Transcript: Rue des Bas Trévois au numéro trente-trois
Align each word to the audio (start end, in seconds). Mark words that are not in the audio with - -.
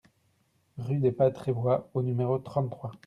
Rue 0.79 0.97
des 0.97 1.11
Bas 1.11 1.29
Trévois 1.29 1.91
au 1.93 2.01
numéro 2.01 2.39
trente-trois 2.39 2.91